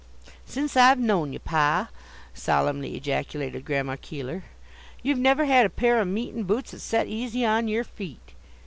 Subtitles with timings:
[0.47, 1.89] "Since I've known ye, pa,"
[2.33, 4.43] solemnly ejaculated Grandma Keeler,
[5.03, 8.33] "you've never had a pair o' meetin' boots that set easy on yer feet.